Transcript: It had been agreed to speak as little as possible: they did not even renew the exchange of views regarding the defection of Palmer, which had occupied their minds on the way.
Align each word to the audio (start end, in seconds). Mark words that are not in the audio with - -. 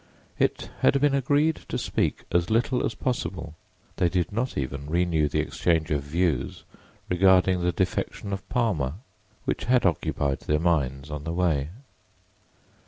It 0.39 0.71
had 0.79 0.99
been 0.99 1.13
agreed 1.13 1.57
to 1.69 1.77
speak 1.77 2.23
as 2.31 2.49
little 2.49 2.83
as 2.83 2.95
possible: 2.95 3.53
they 3.97 4.09
did 4.09 4.31
not 4.31 4.57
even 4.57 4.89
renew 4.89 5.27
the 5.27 5.41
exchange 5.41 5.91
of 5.91 6.01
views 6.01 6.63
regarding 7.07 7.61
the 7.61 7.71
defection 7.71 8.33
of 8.33 8.49
Palmer, 8.49 8.93
which 9.45 9.65
had 9.65 9.85
occupied 9.85 10.39
their 10.39 10.57
minds 10.57 11.11
on 11.11 11.23
the 11.23 11.33
way. 11.33 11.69